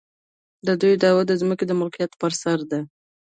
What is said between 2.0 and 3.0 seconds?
پر سر ده.